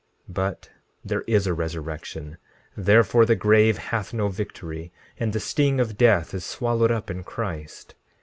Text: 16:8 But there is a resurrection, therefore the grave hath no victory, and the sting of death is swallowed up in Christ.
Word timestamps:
16:8 0.27 0.33
But 0.33 0.69
there 1.05 1.21
is 1.27 1.45
a 1.45 1.53
resurrection, 1.53 2.39
therefore 2.75 3.23
the 3.23 3.35
grave 3.35 3.77
hath 3.77 4.15
no 4.15 4.29
victory, 4.29 4.91
and 5.19 5.31
the 5.31 5.39
sting 5.39 5.79
of 5.79 5.95
death 5.95 6.33
is 6.33 6.43
swallowed 6.43 6.89
up 6.89 7.11
in 7.11 7.23
Christ. 7.23 7.93